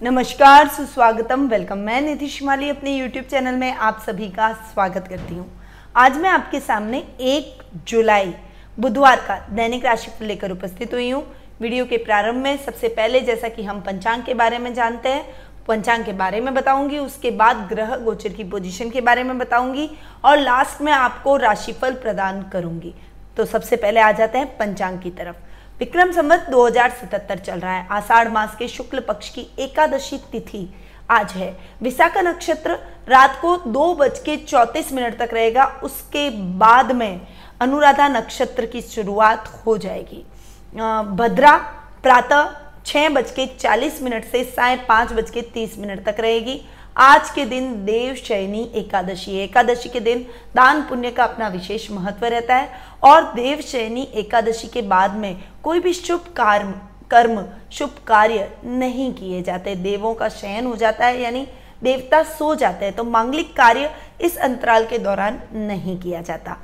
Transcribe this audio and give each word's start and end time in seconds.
नमस्कार, 0.00 0.68
सुस्वागतम 0.68 1.46
वेलकम 1.48 1.78
मैं 1.78 2.00
निधि 2.00 2.26
शिमाली 2.28 2.68
अपने 2.70 2.90
YouTube 2.98 3.30
चैनल 3.30 3.54
में 3.54 3.72
आप 3.72 4.02
सभी 4.06 4.28
का 4.28 4.52
स्वागत 4.64 5.06
करती 5.08 5.34
हूँ। 5.34 5.46
आज 5.94 6.16
मैं 6.16 6.28
आपके 6.30 6.60
सामने 6.60 6.98
एक 7.20 7.62
जुलाई, 7.88 8.32
बुधवार 8.78 9.20
का 9.20 9.38
दैनिक 9.50 9.84
राशिफल 9.84 10.26
लेकर 10.26 10.50
उपस्थित 10.50 10.94
हुई 10.94 11.10
हूँ। 11.10 11.24
वीडियो 11.60 11.84
के 11.84 11.96
प्रारंभ 11.96 12.42
में 12.42 12.56
सबसे 12.56 12.88
पहले 12.88 13.20
जैसा 13.20 13.48
कि 13.48 13.64
हम 13.64 13.80
पंचांग 13.80 14.22
के 14.22 14.34
बारे 14.34 14.58
में 14.58 14.72
जानते 14.74 15.08
हैं, 15.08 15.24
पंचांग 15.68 16.04
के 16.04 16.12
बारे 16.12 16.40
में 16.40 16.54
बताऊँगी, 16.54 16.98
उसके 16.98 17.30
बाद 17.32 17.66
ग्रह 17.68 17.96
गोचर 17.96 18.32
की 18.32 18.44
पोजीशन 18.44 18.90
के 18.90 19.00
बारे 19.00 19.24
में 19.24 19.36
बताऊँगी 19.38 19.90
और 20.24 20.38
लास्ट 20.38 20.82
में 20.82 20.92
आपको 20.92 21.36
राशिफल 21.38 21.94
प्रदान 21.96 22.42
करूँगी। 22.52 22.94
तो 23.36 23.44
सबसे 23.46 23.76
पहले 23.76 24.00
आ 24.00 24.12
जाते 24.12 24.38
हैं 24.38 24.56
पंचांग 24.58 25.00
की 25.00 25.10
तरफ़। 25.10 25.46
विक्रम 25.80 26.10
संवत 26.12 26.46
2077 26.50 27.38
चल 27.38 27.58
रहा 27.60 27.72
है। 27.72 27.86
आषाढ़ 27.88 28.28
मास 28.28 28.54
के 28.58 28.66
शुक्ल 28.68 29.00
पक्ष 29.00 29.28
की 29.30 29.46
एकादशी 29.58 30.16
तिथि 30.32 30.66
आज 31.10 31.32
है। 31.32 31.50
विशाखा 31.82 32.20
नक्षत्र 32.20 32.78
रात 33.08 33.38
को 33.42 33.56
दो 33.66 33.92
बज 33.94 34.18
के 34.18 34.36
चौतीस 34.36 34.92
मिनट 34.92 35.18
तक 35.18 35.34
रहेगा। 35.34 35.64
उसके 35.84 36.28
बाद 36.58 36.90
में 36.92 37.20
अनुराधा 37.60 38.08
नक्षत्र 38.08 38.66
की 38.66 38.80
शुरुआत 38.80 39.46
हो 39.66 39.76
जाएगी। 39.78 40.24
भद्रा 41.12 41.56
प्रातः 42.02 42.50
छह 42.86 43.08
बज 43.08 43.30
के 43.30 43.46
चालीस 43.54 44.02
मिनट 44.02 44.24
से 44.24 44.42
साय 44.46 44.76
पाँच 44.88 45.12
बज 45.12 45.30
के 45.30 45.42
तीस 45.54 45.78
मिनट 45.78 46.04
तक 46.04 46.20
रहेगी। 46.20 46.60
आज 46.96 47.30
के 47.30 47.44
दिन 47.44 47.72
देव 47.84 48.14
शयनी 48.16 48.62
एकादशी 48.74 49.36
है। 49.36 49.42
एकादशी 49.44 49.88
के 49.88 50.00
दिन 50.00 50.24
दान 50.54 50.82
पुण्य 50.82 51.10
का 51.10 51.24
अपना 51.24 51.48
विशेष 51.48 51.90
महत्व 51.90 52.26
रहता 52.26 52.56
है। 52.56 52.87
और 53.02 53.32
देवशयनी 53.34 54.02
एकादशी 54.14 54.68
के 54.68 54.82
बाद 54.82 55.14
में 55.14 55.36
कोई 55.64 55.80
भी 55.80 55.92
शुभ 55.94 56.32
कर्म 56.36 56.72
कर्म, 57.10 57.44
शुभ 57.72 57.94
कार्य 58.06 58.50
नहीं 58.64 59.12
किए 59.14 59.42
जाते। 59.42 59.74
देवों 59.76 60.14
का 60.14 60.28
शयन 60.28 60.66
हो 60.66 60.74
जाता 60.76 61.06
है, 61.06 61.20
यानी 61.20 61.46
देवता 61.82 62.22
सो 62.22 62.54
जाते 62.54 62.84
हैं 62.84 62.94
तो 62.94 63.04
मांगलिक 63.04 63.56
कार्य 63.56 63.90
इस 64.20 64.36
अंतराल 64.38 64.86
के 64.86 64.98
दौरान 64.98 65.40
नहीं 65.54 65.98
किया 66.00 66.20
जाता। 66.22 66.56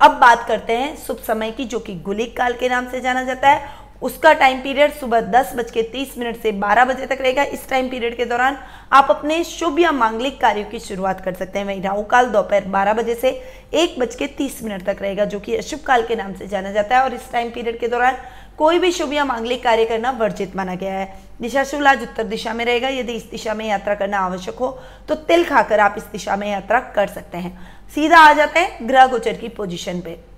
अब 0.00 0.18
बात 0.20 0.46
करते 0.48 0.76
हैं 0.76 0.96
शुभ 0.96 1.16
समय 1.18 1.50
की, 1.50 1.64
जो 1.64 1.78
कि 1.78 1.94
गुलिक 1.96 2.36
काल 2.36 2.52
के 2.52 2.68
नाम 2.68 2.88
से 2.88 3.00
जाना 3.00 3.22
जाता 3.22 3.48
है 3.48 3.83
उसका 4.02 4.32
टाइम 4.32 4.60
पीरियड 4.60 4.92
सुबह 4.92 5.20
दस 5.20 5.52
बज 5.56 5.70
के 5.70 5.82
तीस 5.82 6.16
मिनट 6.18 6.36
से 6.36 6.52
बारह 6.54 6.84
बजे 6.84 7.06
तक 7.06 7.18
रहेगा। 7.20 7.42
इस 7.44 7.68
टाइम 7.68 7.88
पीरियड 7.88 8.16
के 8.16 8.24
दौरान 8.24 8.58
आप 8.92 9.10
अपने 9.10 9.42
शुभ 9.44 9.78
या 9.80 9.92
मांगलिक 9.92 10.40
कार्यों 10.40 10.64
की 10.64 10.78
शुरुआत 10.80 11.20
कर 11.24 11.34
सकते 11.34 11.58
हैं। 11.58 11.66
वही 11.66 11.82
काल 12.10 12.26
दोपहर 12.26 12.64
बारह 12.68 12.92
बजे 12.92 13.14
से 13.14 13.30
एक 13.74 13.98
बज 14.00 14.14
के 14.14 14.26
तीस 14.28 14.62
मिनट 14.62 14.84
तक 14.86 15.02
रहेगा, 15.02 15.24
जो 15.24 15.40
कि 15.40 15.56
अशुभ 15.56 15.80
काल 15.80 16.06
के 16.06 16.16
नाम 16.16 16.34
से 16.34 16.46
जाना 16.46 16.72
जाता 16.72 16.96
है। 16.96 17.04
और 17.04 17.14
इस 17.14 17.30
टाइम 17.32 17.50
पीरियड 17.50 17.78
के 17.80 17.88
दौरान 17.88 18.16
कोई 18.58 18.78
भी 18.78 18.90
शुभ 18.92 19.12
या 19.12 19.24
मांगलिक 19.24 19.62
कार्य 19.62 19.84
करना 19.84 20.10
वर्जित 20.12 20.56
माना 20.56 20.74
गया 20.74 20.92
है। 20.92 21.22
दिशा 21.40 21.64
शुभ 21.64 21.86
आज 21.86 22.02
उत्तर 22.02 22.24
दिशा 22.24 22.54
में 22.54 22.64
रहेगा। 22.64 22.88
यदि 22.90 23.12
इस 23.12 23.30
दिशा 23.30 23.54
में 23.54 23.66
यात्रा 23.66 23.94
करना 23.94 24.18
आवश्यक 24.18 24.58
हो 24.58 24.68
तो 25.08 25.14
तिल 25.14 25.44
खाकर 25.44 25.80
आप 25.80 25.94
इस 25.98 26.04
दिशा 26.12 26.36
में 26.36 26.50
यात्रा 26.50 26.80
कर 26.94 27.06
सकते 27.06 27.38
हैं। 27.38 27.58
सीधा 27.94 28.18
आ 28.18 28.32
जाते 28.32 28.60
हैं 28.60 28.88
ग्रह 28.88 29.06
गोचर 29.06 29.32
की 29.32 29.48
पोजिशन 29.48 30.00
पे। 30.00 30.33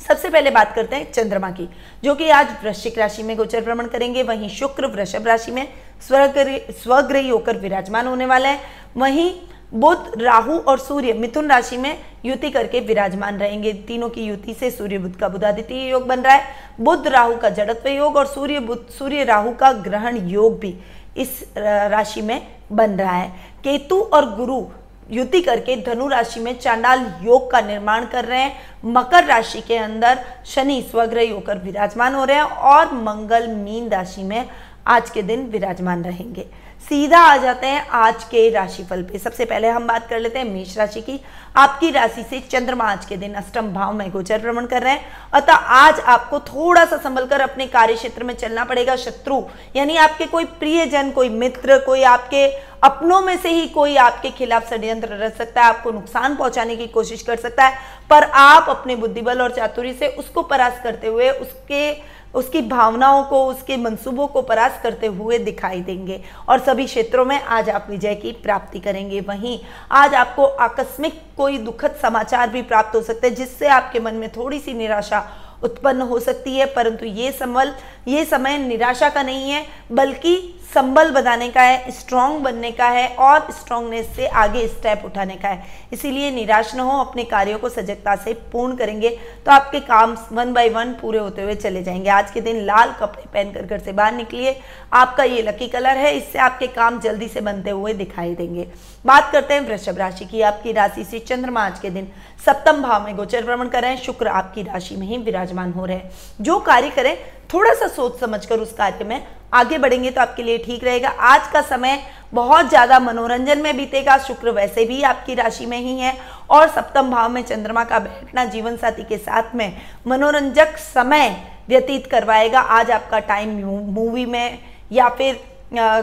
सबसे 0.00 0.28
पहले 0.30 0.50
बात 0.50 0.74
करते 0.74 0.96
हैं 0.96 1.10
चंद्रमा 1.12 1.50
की, 1.50 1.68
जो 2.04 2.14
कि 2.14 2.28
आज 2.30 2.48
वृश्चिक 2.64 2.98
राशि 2.98 3.22
में 3.22 3.36
गोचर 3.36 3.64
भ्रमण 3.64 3.86
करेंगे। 3.86 4.22
वहीं 4.22 4.48
शुक्र 4.48 4.86
वृषभ 4.86 5.26
राशि 5.26 5.50
में 5.50 5.66
स्वग्रही 6.02 7.28
होकर 7.28 7.56
विराजमान 7.56 8.06
होने 8.06 8.26
वाला 8.26 8.48
है। 8.48 8.60
वहीं 8.96 9.30
बुध, 9.74 10.12
राहु 10.18 10.58
और 10.58 10.78
सूर्य 10.78 11.12
मिथुन 11.12 11.48
राशि 11.50 11.76
में 11.76 11.98
युति 12.24 12.50
करके 12.50 12.80
विराजमान 12.80 13.38
रहेंगे। 13.38 13.72
तीनों 13.86 14.08
की 14.10 14.24
युति 14.24 14.54
से 14.54 14.70
सूर्य 14.70 14.98
बुद्ध 14.98 15.14
का 15.16 15.28
बुधादित्य 15.28 15.88
योग 15.90 16.06
बन 16.06 16.20
रहा 16.20 16.34
है। 16.34 16.44
बुध, 16.80 17.08
राहु 17.08 17.36
का 17.36 17.50
जड़त्व 17.50 17.88
योग 17.88 18.16
और 18.16 18.26
सूर्य 18.26 18.60
बुद्ध 18.60 18.86
सूर्य 18.92 19.24
राहु 19.24 19.52
का 19.52 19.72
ग्रहण 19.72 20.26
योग 20.28 20.58
भी 20.60 20.74
इस 21.16 21.44
राशि 21.56 22.22
में 22.22 22.40
बन 22.72 22.90
रहा 22.90 23.12
है। 23.12 23.28
केतु 23.64 24.00
और 24.02 24.34
गुरु 24.36 24.60
युति 25.10 25.40
करके 25.40 25.76
धनु 25.76 26.08
राशि 26.08 26.40
में 26.40 26.58
चांडाल 26.58 27.00
योग 27.22 27.50
का 27.50 27.60
निर्माण 27.60 28.06
कर 28.06 28.24
रहे 28.24 28.40
हैं। 28.40 28.56
मकर 28.84 29.24
राशि 29.24 29.60
के 29.60 29.76
अंदर 29.76 30.18
शनि 30.46 30.80
स्वग्रह 30.90 31.32
होकर 31.32 31.58
विराजमान 31.58 32.14
हो 32.14 32.24
रहे 32.24 32.36
हैं 32.36 32.44
और 32.44 32.92
मंगल 32.94 33.46
मीन 33.48 33.88
राशि 33.88 34.22
में 34.22 34.48
आज 34.86 35.10
के 35.10 35.22
दिन 35.22 35.46
विराजमान 35.46 36.04
रहेंगे। 36.04 36.46
सीधा 36.84 37.18
आ 37.18 37.36
जाते 37.36 37.66
हैं 37.66 37.86
आज 37.88 38.24
के 38.24 38.48
राशिफल 38.50 39.02
पे। 39.02 39.18
सबसे 39.18 39.44
पहले 39.44 39.68
हम 39.68 39.86
बात 39.86 40.08
कर 40.08 40.20
लेते 40.20 40.38
हैं 40.38 40.46
मेष 40.46 40.76
राशि 40.78 41.00
की। 41.00 41.20
आपकी 41.56 41.90
राशि 41.90 42.22
से 42.22 42.40
चंद्रमा 42.40 42.84
आज 42.84 43.06
के 43.06 43.16
दिन 43.16 43.34
अष्टम 43.34 43.72
भाव 43.74 43.92
में 43.92 44.10
गोचर 44.10 44.38
भ्रमण 44.38 44.66
कर 44.66 44.82
रहे 44.82 44.92
हैं। 44.92 45.06
अतः 45.32 45.54
आज 45.54 46.00
आपको 46.00 46.40
थोड़ा 46.40 46.84
सा 46.84 46.96
संभल 46.96 47.26
कर 47.26 47.40
अपने 47.40 47.66
कार्य 47.66 47.94
क्षेत्र 47.94 48.24
में 48.24 48.34
चलना 48.34 48.64
पड़ेगा। 48.64 48.96
शत्रु, 48.96 49.42
यानी 49.76 49.96
आपके 49.96 50.26
कोई 50.26 50.44
प्रियजन, 50.44 51.10
कोई 51.10 51.28
मित्र, 51.28 51.78
कोई 51.78 52.02
आपके 52.02 52.46
अपनों 52.84 53.20
में 53.20 53.36
से 53.36 53.48
ही 53.48 53.66
कोई 53.68 53.96
आपके 53.96 54.30
खिलाफ 54.30 54.70
षड्यंत्र 54.70 55.08
रह 55.08 55.28
सकता 55.28 55.60
है, 55.62 55.68
आपको 55.68 55.90
नुकसान 55.90 56.36
पहुँचाने 56.36 56.76
की 56.76 56.86
कोशिश 56.86 57.22
कर 57.22 57.36
सकता 57.36 57.64
है। 57.64 57.78
पर 58.10 58.22
आप 58.22 58.68
अपने 58.68 58.96
बुद्धिबल 58.96 59.40
और 59.42 59.52
चातुरी 59.52 59.92
से 59.94 60.08
उसको 60.08 60.42
परास्त 60.42 60.82
करते 60.82 61.06
हुए 61.06 61.30
उसके 61.30 61.92
उसकी 62.34 62.60
भावनाओं 62.62 63.24
को, 63.24 63.46
उसके 63.46 63.76
मंसूबों 63.76 64.26
को 64.26 64.42
परास्त 64.42 64.82
करते 64.82 65.06
हुए 65.06 65.38
दिखाई 65.38 65.80
देंगे। 65.80 66.22
और 66.48 66.58
सभी 66.58 66.86
क्षेत्रों 66.86 67.24
में 67.24 67.42
आज 67.42 67.70
आप 67.70 67.86
विजय 67.90 68.14
की 68.14 68.32
प्राप्ति 68.32 68.80
करेंगे। 68.80 69.20
वहीं 69.20 69.60
आज 69.90 70.14
आपको 70.14 70.44
आकस्मिक 70.44 71.22
कोई 71.36 71.58
दुखद 71.58 71.96
समाचार 72.02 72.48
भी 72.48 72.62
प्राप्त 72.62 72.96
हो 72.96 73.02
सकते 73.02 73.26
हैं, 73.26 73.34
जिससे 73.34 73.68
आपके 73.68 74.00
मन 74.00 74.14
में 74.14 74.28
थोड़ी 74.32 74.58
सी 74.58 74.74
निराशा 74.74 75.28
उत्पन्न 75.62 76.00
हो 76.00 76.20
सकती 76.20 76.56
है। 76.56 76.66
परंतु 76.66 77.06
ये 77.06 77.32
समल 77.32 77.74
ये 78.08 78.24
समय 78.24 78.58
निराशा 78.58 79.08
का 79.08 79.22
नहीं 79.22 79.50
है, 79.50 79.66
बल्कि 79.92 80.60
संबल 80.64 81.10
बनाने 81.10 81.48
का 81.48 81.62
है 81.62 81.90
स्ट्रांग 81.90 82.38
बनने 82.38 82.70
का 82.70 82.86
है 82.88 83.06
और 83.16 83.50
स्ट्रांगनेस 83.52 84.06
से 84.16 84.26
आगे 84.26 84.66
स्टेप 84.68 85.02
उठाने 85.04 85.34
का 85.36 85.48
है। 85.48 85.62
इसीलिए 85.92 86.30
निराश 86.30 86.74
न 86.74 86.80
हो, 86.80 86.98
अपने 87.00 87.24
कार्यों 87.24 87.58
को 87.58 87.68
सजगता 87.68 88.14
से 88.16 88.32
पूर्ण 88.52 88.76
करेंगे 88.76 89.10
तो 89.46 89.52
आपके 89.52 89.80
काम 89.80 90.16
वन 90.32 90.52
बाय 90.52 90.68
वन 90.68 90.92
पूरे 90.92 91.18
होते 91.18 91.42
हुए 91.42 91.54
चले 91.54 91.82
जाएँगे। 91.82 92.10
आज 92.10 92.30
के 92.30 92.40
दिन 92.40 92.60
लाल 92.60 92.94
कपड़े 93.00 93.24
पहनकर 93.34 93.62
घर 93.62 93.78
से 93.78 93.92
बाहर 93.92 94.14
निकलिए। 94.14 94.58
आपका 94.92 95.24
ये 95.24 95.42
लकी 95.42 95.68
कलर 95.68 95.96
है, 95.96 96.16
इससे 96.16 96.38
आपके 96.38 96.66
काम 96.66 97.00
जल्दी 97.00 97.28
से 97.28 97.40
बनते 97.40 97.70
हुए 97.70 97.92
दिखाई 97.94 98.34
देंगे। 98.34 98.66
बात 99.06 99.30
करते 99.32 99.54
हैं 99.54 99.60
वृषभ 99.60 99.98
राशि 99.98 100.24
की। 100.24 100.40
आपकी 100.42 100.72
राशि 100.72 101.04
से 101.04 101.18
चंद्रमा 101.18 101.66
आज 101.66 101.78
के 101.80 101.90
दिन 101.90 102.08
सप्तम 102.46 102.82
भाव 102.82 103.04
में 103.04 103.14
गोचर 103.16 103.44
भ्रमण 103.44 103.68
कर 103.68 103.82
रहे 103.82 103.90
हैं। 103.90 104.02
शुक्र 104.02 104.28
आपकी 104.28 104.62
राशि 104.62 104.96
में 104.96 105.06
ही 105.06 105.18
विराजमान 105.18 105.72
हो 105.72 105.84
रहे 105.84 105.96
हैं। 105.96 106.10
जो 106.40 106.58
कार्य 106.60 106.90
करें 106.90 107.16
थोड़ा 107.54 107.72
सा 107.74 107.86
सोच 107.88 108.18
समझकर 108.20 108.60
उस 108.60 108.72
कार्य 108.72 109.04
में 109.04 109.26
आगे 109.54 109.78
बढ़ेंगे 109.78 110.10
तो 110.10 110.20
आपके 110.20 110.42
लिए 110.42 110.58
ठीक 110.58 110.84
रहेगा। 110.84 111.08
आज 111.08 111.46
का 111.52 111.60
समय 111.62 111.98
बहुत 112.32 112.68
ज़्यादा 112.68 112.98
मनोरंजन 112.98 113.60
में 113.62 113.76
बीतेगा। 113.76 114.16
शुक्र 114.18 114.50
वैसे 114.50 114.84
भी 114.84 115.02
आपकी 115.04 115.34
राशि 115.34 115.66
में 115.66 115.78
ही 115.78 115.98
है 115.98 116.16
और 116.50 116.68
सप्तम 116.70 117.10
भाव 117.10 117.30
में 117.30 117.42
चंद्रमा 117.42 117.84
का 117.84 117.98
बैठना 118.00 118.44
जीवन 118.46 118.76
साथी 118.76 119.02
के 119.04 119.18
साथ 119.18 119.54
में 119.54 119.76
मनोरंजक 120.06 120.76
समय 120.78 121.36
व्यतीत 121.68 122.06
करवाएगा। 122.06 122.60
आज 122.60 122.90
आपका 122.90 123.18
टाइम 123.20 123.58
मूवी 123.92 124.26
में 124.26 124.58
या 124.92 125.08
फिर 125.10 125.42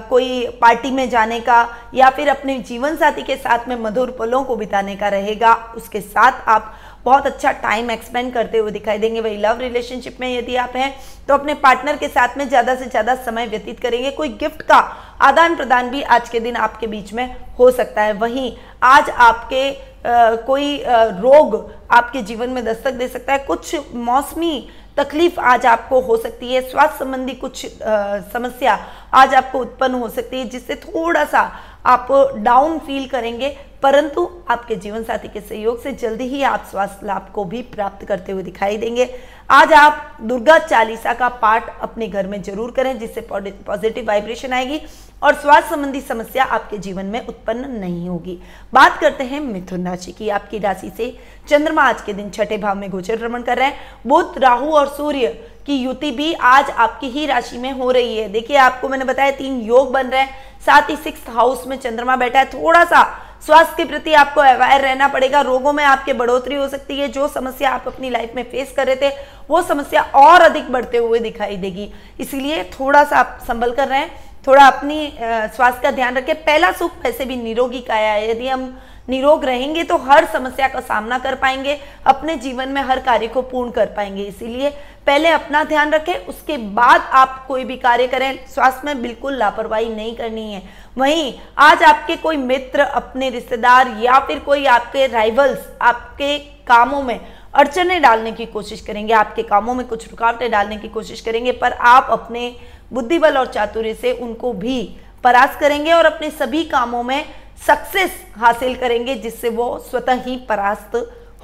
कोई 0.10 0.46
पार्टी 0.62 0.92
में 0.92 1.10
जाने 1.10 1.40
का 1.40 1.68
या 1.96 2.10
फिर 2.10 2.30
अपने 2.30 2.58
जीवन 2.62 2.96
साथी 2.96 3.22
के 3.24 3.36
साथ 3.38 3.68
में 3.68 3.76
मधुर 3.82 4.16
पलों 4.20 4.44
को 4.44 4.56
बिताने 4.56 4.96
का 4.96 5.10
रहेगा। 5.10 5.54
उसके 5.78 6.02
साथ 6.02 6.48
आप 6.48 6.74
बहुत 7.06 7.26
अच्छा 7.26 7.52
टाइम 7.62 7.92
एक्सपेंड 7.92 8.34
करते 8.34 8.58
हुए 8.58 8.72
दिखाई 8.72 8.98
देंगे। 8.98 9.22
वही 9.22 9.38
लव 9.38 9.60
रिलेशनशिप 9.60 10.18
में 10.22 10.28
यदि 10.30 10.56
आप 10.56 10.76
हैं 10.76 10.94
तो 11.28 11.34
अपने 11.34 11.54
पार्टनर 11.58 11.98
के 11.98 12.08
साथ 12.08 12.38
में 12.38 12.48
ज़्यादा 12.48 12.76
से 12.76 12.86
ज़्यादा 12.86 13.16
समय 13.18 13.48
व्यतीत 13.48 13.80
करेंगे। 13.80 14.12
कोई 14.12 14.30
गिफ्ट 14.40 14.62
का 14.62 14.78
आदान 15.22 15.56
प्रदान 15.56 15.90
भी 15.90 16.02
आज 16.04 16.30
के 16.30 16.40
दिन 16.40 16.56
आपके 16.58 16.88
बीच 16.88 17.14
में 17.14 17.36
हो 17.60 17.72
सकता 17.72 18.02
है। 18.02 18.14
वहीं 18.16 18.52
आज 18.84 19.10
आपके 19.10 19.70
आ, 20.02 20.36
कोई 20.38 20.80
आ, 20.80 21.04
रोग 21.06 21.72
आपके 21.92 22.22
जीवन 22.22 22.50
में 22.50 22.64
दस्तक 22.66 22.94
दे 22.94 23.08
सकता 23.08 23.34
है। 23.34 23.40
कुछ 23.40 23.94
मौसमी 23.96 24.70
तकलीफ़ 25.02 25.40
आज 25.42 25.66
आपको 25.66 26.00
हो 26.02 26.18
सकती 26.18 26.54
है 26.54 26.62
स्वास्थ्य 26.62 26.98
संबंधी 27.00 27.34
कुछ 27.36 27.66
आ, 27.66 28.20
समस्या 28.34 28.74
आज 29.14 29.34
आपको 29.36 29.60
उत्पन्न 29.60 29.96
हो 29.96 30.10
सकती 30.10 30.40
है 30.40 30.46
जिससे 30.50 30.76
थोड़ा 30.78 31.24
सा 31.26 31.52
आप 31.86 32.08
डाउन 32.38 32.78
फील 32.80 33.08
करेंगे। 33.10 33.50
परंतु 33.84 34.30
आपके 34.50 34.76
जीवन 34.76 35.04
साथी 35.04 35.28
के 35.28 35.42
सहयोग 35.42 35.82
से 35.84 35.92
जल्दी 35.94 36.24
ही 36.28 36.42
आप 36.44 36.68
स्वास्थ्य 36.72 37.08
लाभ 37.08 37.32
को 37.36 37.44
भी 37.46 37.62
प्राप्त 37.72 38.06
करते 38.08 38.32
हुए 38.32 38.44
दिखाई 38.44 38.78
देंगे। 38.78 39.10
आज 39.50 39.74
आप 39.74 40.18
दुर्गा 40.22 40.58
चालीसा 40.60 41.14
का 41.14 41.30
पाठ 41.42 41.80
अपने 41.82 42.08
घर 42.08 42.28
में 42.28 42.42
ज़रूर 42.42 42.72
करें 42.72 42.98
जिससे 43.00 43.22
पॉजिटिव 43.32 44.06
वाइब्रेशन 44.08 44.54
आएगी। 44.54 44.82
और 45.24 45.34
स्वास्थ्य 45.34 45.70
संबंधी 45.70 46.02
समस्या 46.02 46.44
आपके 46.44 46.78
जीवन 46.78 47.06
में 47.06 47.28
उत्पन्न 47.28 47.72
नहीं 47.72 48.10
होगी। 48.10 48.38
बात 48.74 48.98
करते 49.00 49.24
हैं 49.24 49.40
मिथुन 49.40 49.88
राशि 49.88 50.12
की। 50.12 50.30
आपकी 50.30 50.60
राशि 50.60 50.92
से 50.98 51.18
चंद्रमा 51.50 51.84
आज 51.84 52.02
के 52.02 52.14
दिन 52.14 52.30
छठे 52.30 52.58
भाव 52.58 52.76
में 52.76 52.90
गोचर 52.90 53.18
भ्रमण 53.18 53.42
कर 53.42 53.58
रहे 53.58 53.68
हैं। 53.68 53.80
बुध, 54.08 54.34
राहु 54.38 54.72
और 54.72 54.88
सूर्य 54.88 55.28
की 55.66 55.76
युति 55.76 56.12
भी 56.12 56.34
आज 56.34 56.70
आपकी 56.70 57.08
ही 57.08 57.26
राशि 57.26 57.58
में 57.58 57.72
हो 57.72 57.92
रही 57.92 58.18
है। 58.18 58.30
देखिए, 58.30 58.58
आपको 58.58 58.90
मैंने 58.90 59.06
बताया 59.06 59.32
तीन 59.32 59.62
योग 59.62 59.92
बन 59.92 60.08
रहे 60.08 60.22
हैं। 60.22 60.60
साथ 60.66 60.90
ही 60.90 60.96
सिक्स 60.96 61.22
हाउस 61.30 61.68
में 61.68 61.78
चंद्रमा 61.78 62.16
बैठा 62.16 62.40
है। 62.40 62.46
थोड़ा 62.46 62.86
सा 62.86 63.04
स्वास्थ्य 63.46 63.74
के 63.78 63.86
प्रति 63.86 64.14
आपको 64.14 64.42
अवेयर 64.42 64.82
रहना 64.82 65.08
पड़ेगा। 65.08 65.42
रोगों 65.42 65.74
में 65.74 65.84
आपके 65.84 66.14
बढ़ोतरी 66.14 66.56
हो 66.56 66.68
सकती 66.68 67.00
है। 67.00 67.08
जो 67.08 67.28
समस्या 67.28 67.70
आप 67.70 67.88
अपनी 67.88 68.10
लाइफ 68.10 68.34
में 68.36 68.44
फेस 68.44 68.72
कर 68.72 68.88
रहे 68.88 68.96
थे, 68.96 69.10
वो 69.50 69.62
समस्या 69.62 70.02
और 70.02 70.42
अधिक 70.42 70.72
बढ़ते 70.72 70.98
हुए 70.98 71.20
दिखाई 71.20 71.58
देगी। 71.58 71.92
इसीलिए 72.20 72.64
थोड़ा 72.64 73.04
सा 73.04 73.18
आप 73.18 73.40
संभल 73.48 73.72
कर 73.72 73.88
रहे। 73.88 74.00
हैं 74.00 74.31
थोड़ा 74.48 74.66
अपनी 74.66 75.14
स्वास्थ्य 75.20 75.82
का 75.84 75.92
ध्यान 75.92 76.18
रखें। 76.18 76.36
पहला 76.36 76.72
सुख 76.72 76.92
वैसे 77.04 77.26
भी 77.26 77.36
निरोगी 77.36 77.80
काया 77.82 78.12
है। 78.14 78.30
यदि 78.30 78.48
हम 78.48 78.74
निरोग 79.10 79.44
रहेंगे 79.46 79.84
तो 79.84 79.98
हर 80.00 80.26
समस्या 80.26 80.68
का 80.68 80.80
सामना 80.80 81.18
कर 81.20 81.36
पाएँगे, 81.36 81.78
अपने 82.06 82.36
जीवन 82.36 82.70
में 82.70 82.82
हर 82.82 83.00
कार्य 83.00 83.28
को 83.28 83.42
पूर्ण 83.42 83.72
कर 83.72 83.86
पाएँगे। 83.88 84.24
इसीलिए 84.24 84.70
पहले 85.08 85.30
अपना 85.30 85.64
ध्यान 85.64 85.92
रखें, 85.92 86.26
उसके 86.26 86.58
बाद 86.58 87.02
आप 87.14 87.46
कोई 87.48 87.64
भी 87.66 87.78
कार्य 87.78 88.08
करें। 88.08 88.46
स्वास्थ्य 88.48 88.82
में 88.86 89.02
बिल्कुल 89.02 89.38
लापरवाही 89.38 89.90
नहीं 89.90 90.16
करनी 90.16 90.54
है। 90.54 90.62
वहीं 90.98 91.34
आज 91.58 91.84
आपके 91.84 92.16
कोई 92.16 92.38
मित्र, 92.38 92.80
अपने 92.80 93.30
रिश्तेदार 93.30 93.96
या 94.00 94.20
फिर 94.20 94.40
कोई 94.40 94.66
आपके 94.66 95.08
राइवल्स 95.08 95.68
आपके 95.82 96.38
कामों 96.68 97.02
में 97.04 97.20
अड़चने 97.54 98.00
डालने 98.00 98.32
की 98.32 98.46
कोशिश 98.46 98.82
करेंगे, 98.82 99.14
आपके 99.14 99.44
कामों 99.44 99.74
में 99.74 99.88
कुछ 99.88 100.10
रुकावटें 100.12 100.50
डालने 100.52 100.78
की 100.78 100.88
कोशिश 100.88 101.22
करेंगे, 101.22 101.52
पर 101.52 101.74
आप 101.74 102.08
अपने 102.12 102.56
बुद्धिबल 102.94 103.38
और 103.38 103.46
चातुर्य 103.46 103.94
से 103.94 104.12
उनको 104.14 104.54
भी 104.54 104.82
परास्त 105.24 105.60
करेंगे 105.60 105.92
और 105.92 106.06
अपने 106.06 106.30
सभी 106.30 106.64
कामों 106.64 107.04
में 107.04 107.26
सक्सेस 107.68 108.12
हासिल 108.36 108.76
करेंगे, 108.76 109.16
जिससे 109.16 109.50
वो 109.50 109.78
स्वतः 109.90 110.22
ही 110.24 110.38
परास्त 110.50 110.96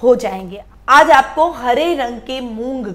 हो 0.03 0.15
जाएँगे। 0.15 0.63
आज 0.89 1.11
आपको 1.11 1.49
हरे 1.51 1.93
रंग 1.95 2.19
के 2.19 2.39
मूंग 2.41 2.87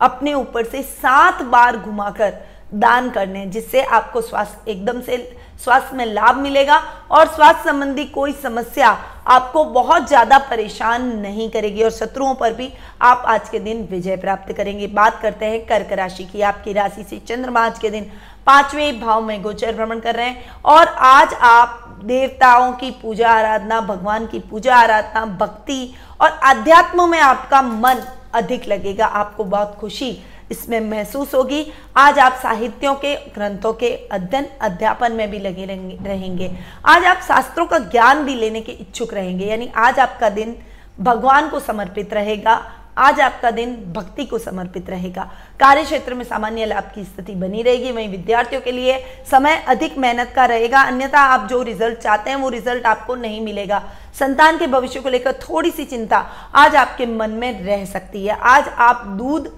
अपने 0.00 0.34
ऊपर 0.34 0.64
से 0.64 0.82
सात 0.82 1.42
बार 1.42 1.76
घुमाकर 1.76 2.34
दान 2.74 3.10
करने 3.10 3.44
जिससे 3.46 3.82
आपको 3.82 4.20
स्वास्थ्य, 4.20 4.70
एकदम 4.70 5.00
से 5.00 5.16
स्वास्थ्य 5.64 5.96
में 5.96 6.04
लाभ 6.06 6.36
मिलेगा 6.36 6.76
और 7.10 7.26
स्वास्थ्य 7.26 7.64
संबंधी 7.64 8.04
कोई 8.04 8.32
समस्या 8.32 8.90
आपको 9.26 9.64
बहुत 9.64 10.06
ज़्यादा 10.08 10.38
परेशान 10.50 11.06
नहीं 11.20 11.48
करेगी 11.50 11.82
और 11.82 11.90
शत्रुओं 11.90 12.34
पर 12.34 12.52
भी 12.52 12.72
आप 13.02 13.24
आज 13.26 13.48
के 13.48 13.58
दिन 13.58 13.86
विजय 13.90 14.16
प्राप्त 14.16 14.52
करेंगे। 14.52 14.86
बात 14.86 15.20
करते 15.22 15.46
हैं 15.46 15.64
कर्क 15.66 15.92
राशि 15.92 16.24
की। 16.24 16.42
आपकी 16.42 16.72
राशि 16.72 17.02
से 17.02 17.18
चंद्रमा 17.18 17.60
आज 17.60 17.78
के 17.78 17.90
दिन 17.90 18.10
पाँचवें 18.46 19.00
भाव 19.00 19.22
में 19.22 19.42
गोचर 19.42 19.74
भ्रमण 19.74 20.00
कर 20.00 20.14
रहे 20.14 20.26
हैं 20.26 20.62
और 20.64 20.86
आज 20.88 21.34
आप 21.34 21.82
देवताओं 22.04 22.72
की 22.72 22.90
पूजा 22.92 23.30
आराधना, 23.30 23.80
भगवान 23.80 24.26
की 24.26 24.38
पूजा 24.40 24.76
आराधना, 24.76 25.24
भक्ति 25.36 25.94
और 26.20 26.30
अध्यात्म 26.44 27.08
में 27.08 27.20
आपका 27.20 27.62
मन 27.62 28.02
अधिक 28.36 28.66
लगेगा, 28.68 29.06
आपको 29.06 29.44
बहुत 29.44 29.76
खुशी 29.80 30.16
इसमें 30.50 30.80
महसूस 30.80 31.34
होगी। 31.34 31.66
आज 31.96 32.18
आप 32.18 32.32
साहित्यों 32.32 32.94
के, 32.94 33.14
ग्रंथों 33.34 33.72
के 33.72 33.90
अध्ययन, 34.08 34.46
अध्यापन 34.60 35.12
में 35.12 35.30
भी 35.30 35.38
लगे 35.38 35.64
रहेंगे 35.64 36.50
आज 36.84 37.04
आप 37.04 37.22
शास्त्रों 37.28 37.66
का 37.66 37.78
ज्ञान 37.78 38.24
भी 38.24 38.34
लेने 38.34 38.60
के 38.60 38.72
इच्छुक 38.74 39.14
रहेंगे, 39.14 39.46
यानी 39.46 39.70
आज 39.76 39.98
आपका 39.98 40.28
दिन 40.30 40.56
भगवान 41.00 41.48
को 41.48 41.60
समर्पित 41.60 42.14
रहेगा 42.14 42.54
आज 42.98 43.20
आपका 43.20 43.50
दिन 43.50 43.74
भक्ति 43.92 44.24
को 44.24 44.38
समर्पित 44.38 44.90
रहेगा। 44.90 45.22
कार्य 45.60 45.82
क्षेत्र 45.84 46.14
में 46.14 46.24
सामान्य 46.24 46.66
लाभ 46.66 46.84
की 46.94 47.04
स्थिति 47.04 47.32
बनी 47.32 47.62
रहेगी, 47.62 47.92
वहीं 47.92 48.08
विद्यार्थियों 48.08 48.60
के 48.60 48.72
लिए 48.72 48.98
समय 49.30 49.56
अधिक 49.68 49.98
मेहनत 49.98 50.32
का 50.36 50.44
रहेगा। 50.44 50.80
अन्यथा 50.80 51.20
आप 51.20 51.48
जो 51.48 51.62
रिज़ल्ट 51.62 51.98
चाहते 51.98 52.30
हैं, 52.30 52.36
वो 52.36 52.48
रिज़ल्ट 52.48 52.86
आपको 52.86 53.14
नहीं 53.14 53.40
मिलेगा। 53.40 53.82
संतान 54.18 54.58
के 54.58 54.66
भविष्य 54.66 55.00
को 55.00 55.08
लेकर 55.08 55.32
थोड़ी 55.32 55.70
सी 55.70 55.84
चिंता 55.84 56.18
आज 56.54 56.76
आपके 56.76 57.06
मन 57.06 57.30
में 57.30 57.64
रह 57.64 57.84
सकती 57.84 58.26
है। 58.26 58.36
आज 58.36 58.68
आप 58.68 59.06
दूध 59.06 59.48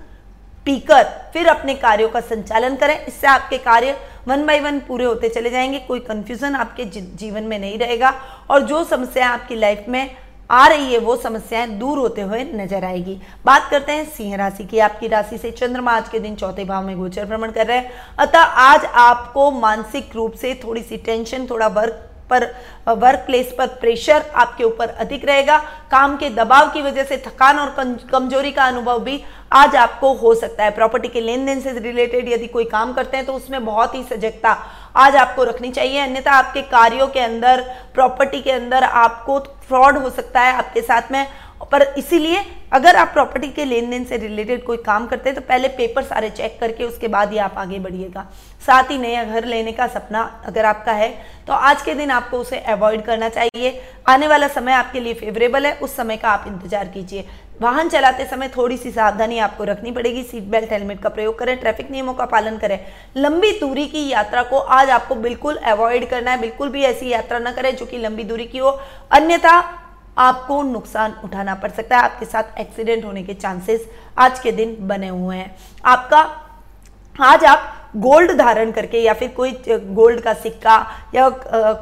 पीकर 0.65 1.05
फिर 1.33 1.47
अपने 1.47 1.75
कार्यों 1.75 2.09
का 2.09 2.21
संचालन 2.21 2.77
करें। 2.77 3.07
इससे 3.07 3.27
आपके 3.27 3.59
कार्य 3.59 3.97
वन 4.29 4.47
बाय 4.47 4.61
वन 4.61 4.81
पूरे 4.81 5.05
होते 5.05 5.29
चले 5.29 5.51
जाएँगे। 5.51 5.79
कोई 5.79 6.01
कंफ्यूजन 6.01 6.55
आपके 6.55 6.85
जीवन 6.85 7.43
में 7.43 7.59
नहीं 7.59 7.79
रहेगा। 7.79 8.15
और 8.51 8.63
जो 8.63 8.85
समस्या 8.85 9.29
आपकी 9.29 9.55
लाइफ 9.55 9.85
में 9.89 10.17
आ 10.51 10.67
रही 10.67 10.93
है 10.93 10.99
वो 10.99 11.17
समस्याएँ 11.17 11.67
दूर 11.79 11.99
होते 11.99 12.23
हुए 12.23 12.43
नज़र 12.45 12.85
आएगी। 12.85 13.21
बात 13.47 13.69
करते 13.71 13.93
हैं 13.93 14.05
सिंह 14.09 14.37
राशि 14.37 14.65
की। 14.65 14.79
आपकी 14.79 15.09
राशि 15.09 15.39
से 15.39 15.51
चंद्रमा 15.51 15.93
आज 15.93 16.09
के 16.09 16.19
दिन 16.19 16.35
चौथे 16.35 16.65
भाव 16.65 16.87
में 16.87 16.97
गोचर 16.99 17.25
भ्रमण 17.25 17.51
कर 17.51 17.67
रहे 17.67 17.79
हैं। 17.79 17.91
अतः 18.19 18.39
आज 18.39 18.85
आपको 18.85 19.51
मानसिक 19.51 20.17
रूप 20.17 20.35
से 20.35 20.55
थोड़ी 20.65 20.83
सी 20.83 20.97
टेंशन 20.97 21.47
थोड़ा 21.47 21.67
वर्क 21.69 22.08
पर 22.31 22.47
वर्क 22.89 23.25
प्लेस 23.27 23.55
पर 23.59 23.67
प्रेशर 23.81 24.25
आपके 24.35 24.65
ऊपर 24.65 24.89
अधिक 25.01 25.25
रहेगा। 25.25 25.59
काम 25.91 26.17
के 26.17 26.31
दबाव 26.31 26.71
की 26.71 26.83
वजह 26.83 27.05
से 27.05 27.17
थकान 27.27 27.59
और 27.59 27.75
कमज़ोरी 28.13 28.53
का 28.53 28.65
अनुभव 28.65 29.01
भी 29.01 29.23
आज 29.53 29.77
आपको 29.77 30.13
हो 30.15 30.35
सकता 30.35 30.65
है। 30.65 30.71
प्रॉपर्टी 30.71 31.09
के 31.09 31.21
लेन 31.21 31.47
देन 31.47 31.61
से 31.61 31.79
रिलेटेड 31.79 32.29
यदि 32.29 32.47
कोई 32.47 32.65
काम 32.67 32.93
करते 32.93 33.17
हैं 33.17 33.27
तो 33.27 33.33
उसमें 33.33 33.65
बहुत 33.65 33.95
ही 33.95 34.03
सजगता 34.05 34.57
आज 34.97 35.17
आपको 35.17 35.45
रखनी 35.45 35.71
चाहिए। 35.71 36.01
अन्यथा 36.01 36.33
आपके 36.33 36.63
कार्यों 36.65 37.07
के 37.09 37.21
अंदर 37.21 37.61
प्रॉपर्टी 37.95 38.41
के 38.41 38.53
अंदर 38.53 38.85
आपको 38.85 39.39
फ्रॉड 39.69 39.99
हो 39.99 40.11
सकता 40.11 40.41
है। 40.41 40.53
आपके 40.55 40.83
साथ 40.83 41.13
में 41.13 41.27
पर 41.63 41.83
इसीलिए 41.99 42.45
अगर 42.73 42.97
आप 42.97 43.09
प्रॉपर्टी 43.09 43.49
के 43.49 43.65
लेन 43.65 43.91
देन 43.91 44.05
से 44.05 44.17
रिलेटेड 44.17 44.65
कोई 44.65 44.77
काम 44.79 45.07
करते 45.07 45.29
हैं 45.29 45.35
तो 45.37 45.43
पहले 45.43 45.69
पेपर 45.71 46.03
सारे 46.05 46.31
चेक 46.31 46.59
करके 46.61 46.85
उसके 46.85 47.09
बाद 47.09 47.33
ही 47.33 47.39
आप 47.39 47.55
आगे 47.59 47.79
बढ़िएगा। 47.79 48.27
साथ 48.63 48.91
ही 48.91 48.99
नया 48.99 49.25
घर 49.25 49.45
लेने 49.47 49.73
का 49.73 49.87
सपना 49.89 50.23
अगर 50.47 50.65
आपका 50.65 50.93
है 50.93 51.11
तो 51.47 51.53
आज 51.53 51.83
के 51.83 51.95
दिन 51.95 52.11
आपको 52.11 52.39
उसे 52.39 52.59
अवॉइड 52.69 53.05
करना 53.05 53.29
चाहिए। 53.31 53.81
आने 54.09 54.29
वाला 54.29 54.49
समय 54.49 54.73
आपके 54.73 55.01
लिए 55.01 55.15
फेवरेबल 55.15 55.67
है, 55.67 55.75
उस 55.75 55.97
समय 55.97 56.17
का 56.17 56.29
आप 56.29 56.45
इंतज़ार 56.47 56.89
कीजिए। 56.89 57.25
वाहन 57.61 57.89
चलाते 57.89 58.25
समय 58.27 58.49
थोड़ी 58.49 58.77
सी 58.77 58.91
सावधानी 58.91 59.39
आपको 59.39 59.65
रखनी 59.65 59.91
पड़ेगी। 59.93 60.23
सीट 60.23 60.45
बेल्ट 60.45 60.73
हेलमेट 60.73 61.03
का 61.03 61.09
प्रयोग 61.09 61.39
करें 61.39 61.57
ट्रैफ़िक 61.59 61.91
नियमों 61.91 62.15
का 62.15 62.25
पालन 62.27 62.59
करें। 62.59 62.79
लंबी 63.17 63.53
दूरी 63.61 63.87
की 63.87 64.07
यात्रा 64.09 64.43
को 64.43 64.59
आज 64.59 64.91
आपको 64.91 65.15
बिल्कुल 65.17 65.57
अवॉइड 65.67 66.09
करना 66.11 66.31
है। 66.31 66.41
बिल्कुल 66.41 66.69
भी 66.69 66.83
ऐसी 66.85 67.09
यात्रा 67.09 67.39
ना 67.39 67.53
करें 67.53 67.75
जो 67.77 67.87
कि 67.87 67.99
लंबी 67.99 68.25
दूरी 68.25 68.47
की 68.47 68.59
हो। 68.59 68.79
अन्यथा 69.11 69.61
आपको 70.19 70.63
नुकसान 70.65 71.15
उठाना 71.25 71.55
पड़ 71.55 71.71
सकता 71.71 71.97
है। 71.97 72.03
आपके 72.03 72.27
साथ 72.27 72.59
एक्सीडेंट 72.61 73.05
होने 73.05 73.23
के 73.23 73.35
चांसेस 73.35 73.89
आज 74.19 74.41
के 74.41 74.53
दिन 74.53 74.77
बने 74.89 75.09
हुए 75.09 75.37
हैं। 75.37 75.55
आपका, 75.87 76.21
आज 77.19 77.45
आप 77.45 77.75
गोल्ड 77.97 78.33
धारण 78.39 78.71
करके 78.73 78.99
या 78.99 79.13
फिर 79.15 79.29
कोई 79.31 79.53
गोल्ड 79.69 80.21
का 80.21 80.35
सिक्का 80.37 80.77
या 81.15 81.29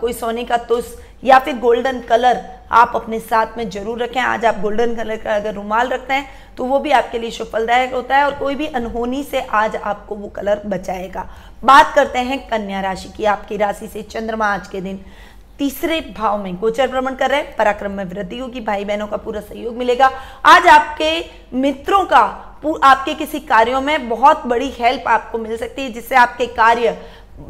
कोई 0.00 0.12
सोने 0.14 0.44
का 0.44 0.56
तुस 0.58 0.96
या 1.24 1.38
फिर 1.38 1.58
गोल्डन 1.58 2.00
कलर 2.00 2.40
आप 2.72 2.92
अपने 2.94 3.18
साथ 3.20 3.56
में 3.56 3.68
ज़रूर 3.70 4.02
रखें। 4.02 4.20
आज 4.20 4.44
आप 4.44 4.60
गोल्डन 4.60 4.94
कलर 4.96 5.16
का 5.16 5.34
अगर 5.34 5.54
रुमाल 5.54 5.88
रखते 5.88 6.14
हैं 6.14 6.54
तो 6.56 6.64
वो 6.64 6.78
भी 6.78 6.90
आपके 6.92 7.18
लिए 7.18 7.30
सफलदायक 7.30 7.92
होता 7.94 8.16
है 8.16 8.24
और 8.24 8.34
कोई 8.34 8.54
भी 8.54 8.66
अनहोनी 8.68 9.22
से 9.24 9.40
आज 9.40 9.76
आपको 9.76 10.14
वो 10.14 10.28
कलर 10.30 10.60
बचाएगा। 10.66 11.28
बात 11.64 11.92
करते 11.94 12.18
हैं 12.20 12.38
कन्या 12.48 12.80
राशि 12.80 13.08
की। 13.08 13.24
आपकी 13.26 13.56
राशि 13.56 13.86
से 13.88 14.02
चंद्रमा 14.04 14.46
आज 14.46 14.68
के 14.68 14.80
दिन 14.80 15.00
तीसरे 15.58 16.00
भाव 16.16 16.42
में 16.42 16.56
गोचर 16.56 16.88
भ्रमण 16.88 17.14
कर 17.14 17.30
रहे 17.30 17.40
हैं। 17.40 17.56
पराक्रम 17.56 17.90
में 17.90 18.04
वृद्धि 18.04 18.38
होगी। 18.38 18.60
भाई 18.60 18.84
बहनों 18.84 19.06
का 19.06 19.16
पूरा 19.16 19.40
सहयोग 19.40 19.76
मिलेगा। 19.76 20.10
आज 20.44 20.66
आपके 20.66 21.24
मित्रों 21.56 22.04
का 22.04 22.42
आपके 22.82 23.14
किसी 23.14 23.40
कार्यों 23.40 23.80
में 23.80 24.08
बहुत 24.08 24.46
बड़ी 24.46 24.70
हेल्प 24.70 25.04
आपको 25.08 25.38
मिल 25.38 25.56
सकती 25.56 25.82
है, 25.82 25.92
जिससे 25.92 26.14
आपके 26.14 26.46
कार्य 26.46 26.98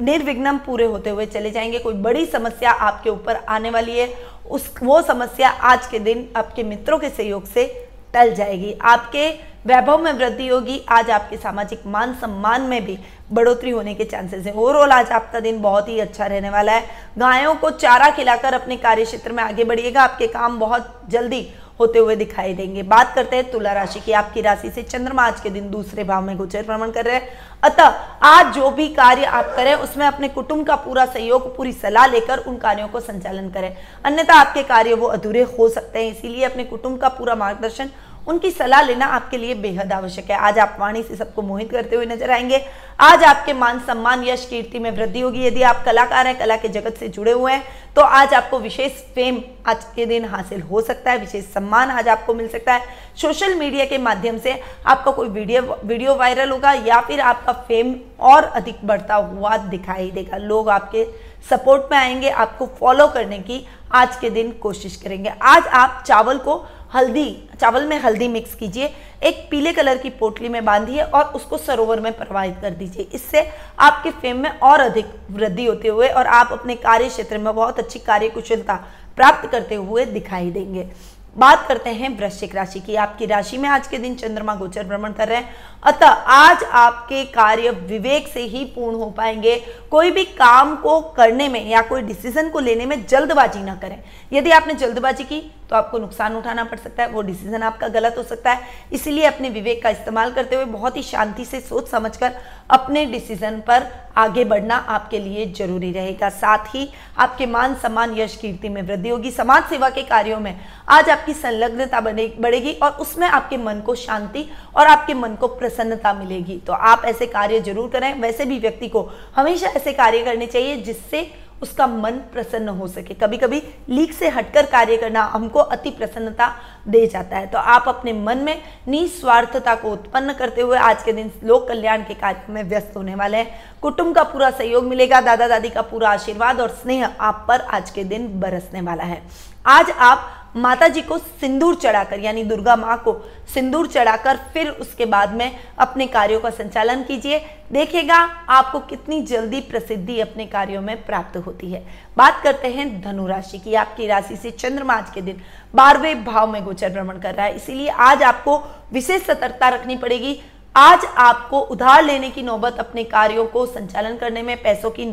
निर्विघ्न 0.00 0.58
पूरे 0.58 0.84
होते 0.84 1.10
हुए 1.10 1.26
चले 1.26 1.50
जाएँगे। 1.50 1.78
कोई 1.78 1.94
बड़ी 1.94 2.26
समस्या 2.26 2.70
आपके 2.70 3.10
ऊपर 3.10 3.36
आने 3.36 3.70
वाली 3.70 3.98
है, 3.98 4.14
उस, 4.50 4.74
वो 4.82 5.02
समस्या 5.02 5.48
आज 5.48 5.86
के 5.86 5.98
दिन 5.98 6.28
आपके 6.36 6.62
मित्रों 6.62 6.98
के 6.98 7.08
सहयोग 7.08 7.46
से 7.46 7.88
टल 8.14 8.34
जाएगी। 8.34 8.78
आपके 8.82 9.55
वैभव 9.66 9.98
में 9.98 10.12
वृद्धि 10.12 10.46
होगी। 10.48 10.80
आज 10.88 11.10
आपके 11.10 11.36
सामाजिक 11.36 11.80
मान 11.86 12.12
सम्मान 12.14 12.62
में 12.62 12.84
भी 12.84 12.98
बढ़ोतरी 13.32 13.70
होने 13.70 13.94
के 13.94 14.04
चांसेस 14.04 14.46
हैं। 14.46 14.52
ओवरऑल 14.54 14.90
आज 14.90 15.10
आपका 15.10 15.40
दिन 15.40 15.60
बहुत 15.62 15.88
ही 15.88 15.98
अच्छा 16.00 16.26
रहने 16.26 16.50
वाला 16.50 16.72
है। 16.72 16.86
गायों 17.18 17.54
को 17.54 17.70
चारा 17.70 18.10
खिलाकर 18.10 18.54
अपने 18.54 18.76
कार्य 18.76 19.04
क्षेत्र 19.04 19.32
में 19.32 19.42
आगे 19.44 19.64
बढ़िएगा। 19.64 20.02
आपके 20.02 20.26
काम 20.26 20.58
बहुत 20.58 21.02
जल्दी 21.08 21.46
होते 21.80 21.98
हुए 21.98 22.16
दिखाई 22.16 22.54
देंगे। 22.54 22.82
बात 22.82 23.12
करते 23.14 23.36
हैं 23.36 23.50
तुला 23.50 23.72
राशि 23.72 24.00
की। 24.00 24.12
आपकी 24.12 24.40
राशि 24.40 24.70
से 24.70 24.82
चंद्रमा 24.82 25.22
आज 25.22 25.40
के 25.40 25.50
दिन 25.50 25.70
दूसरे 25.70 26.04
भाव 26.04 26.22
में 26.22 26.36
गोचर 26.36 26.62
भ्रमण 26.62 26.90
कर 26.90 27.04
रहे 27.04 27.14
हैं। 27.14 27.28
अतः 27.62 27.84
आज 28.22 28.54
जो 28.54 28.70
भी 28.70 28.88
कार्य 28.88 29.24
आप 29.24 29.52
करें, 29.56 29.74
उसमें 29.74 30.06
अपने 30.06 30.28
कुटुंब 30.28 30.66
का 30.66 30.76
पूरा 30.76 31.04
सहयोग, 31.06 31.56
पूरी 31.56 31.72
सलाह 31.72 32.06
लेकर 32.06 32.38
उन 32.38 32.56
कार्यों 32.56 32.88
को 32.88 33.00
संचालन 33.00 33.50
करें। 33.50 33.76
अन्यथा 34.04 34.34
आपके 34.34 34.62
कार्य 34.62 34.94
वो 34.94 35.06
अधूरे 35.06 35.42
हो 35.58 35.68
सकते 35.68 36.04
हैं। 36.04 36.10
इसीलिए 36.12 36.44
अपने 36.44 36.64
कुटुंब 36.64 36.98
का 36.98 37.08
पूरा 37.08 37.34
मार्गदर्शन 37.34 37.90
उनकी 38.26 38.50
सलाह 38.50 38.80
लेना 38.82 39.06
आपके 39.06 39.38
लिए 39.38 39.54
बेहद 39.54 39.92
आवश्यक 39.92 40.30
है। 40.30 40.36
आज 40.38 40.58
आप 40.58 40.76
वाणी 40.80 41.02
से 41.02 41.16
सबको 41.16 41.42
मोहित 41.42 41.70
करते 41.70 41.96
हुए 41.96 42.06
नज़र 42.06 42.30
आएँगे। 42.30 42.64
आज 43.00 43.22
आपके 43.24 43.52
मान 43.52 43.78
सम्मान 43.78 44.24
यश 44.24 44.46
कीर्ति 44.50 44.78
में 44.78 44.90
वृद्धि 44.90 45.20
होगी। 45.20 45.46
यदि 45.46 45.62
आप 45.62 45.84
कलाकार 45.84 46.26
हैं, 46.26 46.38
कला 46.38 46.56
के 46.56 46.68
जगत 46.68 46.96
से 46.96 47.08
जुड़े 47.08 47.32
हुए 47.32 47.52
हैं 47.52 47.62
तो 47.96 48.02
आज 48.02 48.34
आपको 48.34 48.58
विशेष 48.58 48.92
फेम 49.14 49.40
आज 49.66 49.84
के 49.96 50.06
दिन 50.06 50.24
हासिल 50.24 50.62
हो 50.62 50.80
सकता 50.80 51.10
है। 51.10 51.18
विशेष 51.18 51.44
सम्मान 51.44 51.90
आज 51.90 52.08
आपको 52.08 52.34
मिल 52.34 52.48
सकता 52.48 52.74
है। 52.74 52.82
सोशल 53.16 53.54
मीडिया 53.54 53.84
के 53.84 53.98
माध्यम 53.98 54.38
से 54.38 54.60
आपका 54.86 55.10
कोई 55.10 55.28
वीडियो 55.28 55.62
वीडियो 55.84 56.14
वायरल 56.14 56.50
होगा 56.50 56.72
या 56.72 57.00
फिर 57.00 57.20
आपका 57.22 57.52
फेम 57.68 57.94
और 58.22 58.44
अधिक 58.44 58.84
बढ़ता 58.84 59.14
हुआ 59.14 59.56
दिखाई 59.58 60.10
देगा। 60.10 60.36
लोग 60.38 60.68
आपके 60.70 61.04
सपोर्ट 61.50 61.82
में 61.92 61.98
आएँगे, 61.98 62.30
आपको 62.30 62.66
फॉलो 62.80 63.06
करने 63.06 63.38
की 63.38 63.66
आज 63.92 64.16
के 64.16 64.30
दिन 64.30 64.50
कोशिश 64.52 64.96
करेंगे। 64.96 65.32
आज 65.42 65.66
आप 65.66 66.02
चावल 66.06 66.38
को 66.38 66.64
हल्दी, 66.90 67.48
चावल 67.60 67.86
में 67.86 67.98
हल्दी 68.00 68.28
मिक्स 68.28 68.54
कीजिए, 68.54 68.90
एक 69.22 69.46
पीले 69.50 69.72
कलर 69.72 69.98
की 69.98 70.10
पोटली 70.10 70.48
में 70.48 70.64
बांधिए 70.64 71.02
और 71.02 71.24
उसको 71.34 71.58
सरोवर 71.58 72.00
में 72.00 72.12
प्रवाहित 72.12 72.56
कर 72.62 72.70
दीजिए। 72.70 73.08
इससे 73.14 73.46
आपके 73.78 74.10
फेम 74.12 74.36
में 74.36 74.50
और 74.50 74.80
अधिक 74.80 75.06
वृद्धि 75.30 75.64
होते 75.66 75.88
हुए 75.88 76.08
और 76.08 76.26
आप 76.26 76.52
अपने 76.52 76.74
कार्य 76.76 77.08
क्षेत्र 77.08 77.38
में 77.38 77.54
बहुत 77.54 77.78
अच्छी 77.78 77.98
कार्य 77.98 78.28
कुशलता 78.28 78.74
प्राप्त 79.16 79.50
करते 79.50 79.74
हुए 79.74 80.04
दिखाई 80.06 80.50
देंगे। 80.50 80.88
बात 81.36 81.66
करते 81.68 81.90
हैं 81.90 82.08
वृश्चिक 82.18 82.54
राशि 82.54 82.80
की। 82.80 82.94
आपकी 82.96 83.26
राशि 83.26 83.58
में 83.58 83.68
आज 83.68 83.86
के 83.86 83.98
दिन 83.98 84.14
चंद्रमा 84.14 84.54
गोचर 84.54 84.84
भ्रमण 84.84 85.12
कर 85.12 85.28
रहे 85.28 85.38
हैं। 85.38 85.54
अतः 85.82 86.06
आज 86.06 86.62
आपके 86.64 87.24
कार्य 87.24 87.70
विवेक 87.70 88.28
से 88.28 88.42
ही 88.42 88.64
पूर्ण 88.64 88.96
हो 88.96 89.10
पाएँगे। 89.10 89.56
कोई 89.90 90.10
भी 90.10 90.24
काम 90.24 90.74
को 90.76 91.00
करने 91.16 91.48
में 91.48 91.68
या 91.68 91.82
कोई 91.82 92.02
डिसीज़न 92.02 92.48
को 92.48 92.60
लेने 92.60 92.86
में 92.86 93.06
जल्दबाजी 93.06 93.62
ना 93.62 93.74
करें। 93.74 94.02
यदि 94.32 94.50
आपने 94.50 94.74
जल्दबाजी 94.74 95.24
की 95.24 95.40
तो 95.70 95.76
आपको 95.76 95.98
नुकसान 95.98 96.36
उठाना 96.36 96.64
पड़ 96.64 96.78
सकता 96.78 97.02
है। 97.02 97.08
वो 97.08 97.22
डिसीज़न 97.22 97.62
आपका 97.62 97.88
गलत 97.88 98.14
हो 98.18 98.22
सकता 98.22 98.52
है। 98.52 98.60
इसीलिए 98.92 99.24
अपने 99.24 99.50
विवेक 99.50 99.82
का 99.82 99.90
इस्तेमाल 99.90 100.32
करते 100.32 100.56
हुए 100.56 100.64
बहुत 100.64 100.96
ही 100.96 101.02
शांति 101.02 101.44
से 101.44 101.60
सोच 101.60 101.88
समझकर 101.88 102.34
अपने 102.70 103.06
डिसीज़न 103.06 103.60
पर 103.60 103.86
आगे 104.16 104.44
बढ़ना 104.44 104.76
आपके 104.76 105.18
लिए 105.18 105.46
ज़रूरी 105.52 105.90
रहेगा। 105.92 106.28
साथ 106.30 106.74
ही 106.74 106.88
आपके 107.18 107.46
मान 107.46 107.74
सम्मान, 107.74 108.16
यश, 108.18 108.36
कीर्ति 108.36 108.68
में 108.68 108.80
वृद्धि 108.82 109.08
होगी। 109.08 109.30
समाज 109.30 109.64
सेवा 109.64 109.90
के 109.90 110.02
कार्यों 110.04 110.40
में 110.40 110.58
आज 110.88 111.10
आपकी 111.10 111.34
संलग्नता 111.34 112.00
बने, 112.00 112.26
बढ़ेगी 112.40 112.72
और 112.74 112.90
उसमें 112.92 113.26
आपके 113.28 113.56
मन 113.56 113.80
को 113.80 113.94
शांति 113.96 114.44
और 114.76 114.86
आपके 114.86 115.14
मन 115.14 115.34
को 115.34 115.46
प्रसन्नता 115.48 116.12
मिलेगी। 116.14 116.58
तो 116.66 116.72
आप 116.72 117.02
ऐसे 117.04 117.26
कार्य 117.28 117.60
ज़रूर 117.60 117.90
करें। 117.90 118.12
वैसे 118.20 118.44
भी 118.44 118.58
व्यक्ति 118.58 118.88
को 118.88 119.08
हमेशा 119.36 119.68
ऐसे 119.68 119.92
कार्य 119.94 120.22
करने 120.24 120.46
चाहिए 120.46 120.76
जिससे 120.78 121.28
उसका 121.62 121.86
मन 121.86 122.18
प्रसन्न 122.32 122.68
हो 122.68 122.88
सके। 122.88 123.14
कभी 123.14 123.36
कभी 123.36 123.62
लीक 123.88 124.12
से 124.12 124.28
हटकर 124.28 124.66
कार्य 124.66 124.96
करना 124.96 125.22
हमको 125.24 125.60
अति 125.60 125.90
प्रसन्नता 125.90 126.50
दे 126.88 127.06
जाता 127.06 127.36
है। 127.36 127.46
तो 127.46 127.58
आप 127.58 127.88
अपने 127.88 128.12
मन 128.12 128.38
में 128.38 128.62
निस्वार्थता 128.88 129.74
को 129.74 129.90
उत्पन्न 129.90 130.32
करते 130.32 130.60
हुए 130.60 130.78
आज 130.78 131.02
के 131.02 131.12
दिन 131.12 131.30
लोक 131.44 131.66
कल्याण 131.68 132.02
के 132.02 132.14
कार्य 132.14 132.52
में 132.52 132.62
व्यस्त 132.62 132.92
होने 132.96 133.14
वाले 133.14 133.36
हैं। 133.36 133.60
कुटुंब 133.82 134.14
का 134.14 134.22
पूरा 134.22 134.50
सहयोग 134.50 134.84
मिलेगा 134.84 135.20
दादा 135.20 135.48
दादी 135.48 135.70
का 135.70 135.82
पूरा 135.82 136.10
आशीर्वाद 136.10 136.60
और 136.60 136.68
स्नेह 136.72 137.06
आप 137.06 137.44
पर 137.48 137.60
आज 137.60 137.90
के 137.90 138.04
दिन 138.04 138.28
बरसने 138.40 138.80
वाला 138.80 139.04
है। 139.04 139.22
आज 139.66 139.90
आप 139.90 140.35
माता 140.56 140.86
जी 140.88 141.00
को 141.02 141.18
सिंदूर 141.18 141.74
चढ़ाकर, 141.74 142.20
यानी 142.20 142.42
दुर्गा 142.44 142.76
माँ 142.76 142.96
को 142.98 143.14
सिंदूर 143.54 143.86
चढ़ाकर 143.86 144.36
फिर 144.52 144.68
उसके 144.70 145.06
बाद 145.06 145.32
में 145.32 145.58
अपने 145.78 146.06
कार्यों 146.06 146.40
का 146.40 146.50
संचालन 146.50 147.02
कीजिए। 147.02 147.38
देखेगा 147.72 148.16
आपको 148.48 148.80
कितनी 148.80 149.20
जल्दी 149.22 149.60
प्रसिद्धि 149.60 150.18
अपने 150.20 150.46
कार्यों 150.46 150.82
में 150.82 151.04
प्राप्त 151.04 151.36
होती 151.36 151.70
है। 151.72 151.84
बात 152.16 152.40
करते 152.44 152.68
हैं 152.68 152.88
धनु 153.02 153.26
राशि 153.26 153.58
की। 153.58 153.74
आपकी 153.74 154.06
राशि 154.06 154.36
से 154.36 154.50
चंद्रमा 154.50 154.94
आज 154.94 155.10
के 155.10 155.22
दिन 155.22 155.42
बारहवें 155.74 156.24
भाव 156.24 156.50
में 156.50 156.62
गोचर 156.64 156.90
भ्रमण 156.90 157.18
कर 157.18 157.34
रहा 157.34 157.46
है। 157.46 157.56
इसीलिए 157.56 157.88
आज 157.88 158.22
आपको 158.22 158.58
विशेष 158.92 159.22
सतर्कता 159.22 159.68
रखनी 159.68 159.96
पड़ेगी। 159.96 160.40
आज 160.74 161.04
आपको 161.18 161.60
उधार 161.60 162.02
लेने 162.04 162.30
की 162.30 162.42
नौबत 162.42 162.76
अपने 162.78 163.04
कार्यों 163.04 163.44
को 163.46 163.64
संचालन 163.66 164.16
करने 164.16 164.42
में, 164.42 164.56
पैसों 164.62 164.90
की 164.90 165.04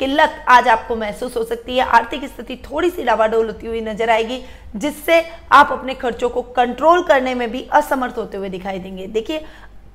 किल्लत 0.00 0.44
आज 0.48 0.68
आपको 0.68 0.94
महसूस 0.96 1.36
हो 1.36 1.42
सकती 1.44 1.76
है। 1.76 1.84
आर्थिक 1.86 2.24
स्थिति 2.24 2.56
थोड़ी 2.64 2.90
सी 2.90 3.02
डावाडोल 3.04 3.46
होती 3.46 3.66
हुई 3.66 3.80
नज़र 3.82 4.10
आएगी, 4.10 4.40
जिससे 4.76 5.20
आप 5.52 5.72
अपने 5.72 5.94
खर्चों 5.94 6.28
को 6.30 6.42
कंट्रोल 6.52 7.02
करने 7.02 7.34
में 7.34 7.50
भी 7.50 7.62
असमर्थ 7.72 8.18
होते 8.18 8.36
हुए 8.36 8.48
दिखाई 8.48 8.78
देंगे। 8.78 9.06
देखिए, 9.08 9.44